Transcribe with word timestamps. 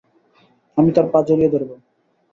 আমি 0.77 0.89
তাঁর 0.95 1.07
পা 1.11 1.19
জড়িয়ে 1.27 1.51
ধরব। 1.53 1.69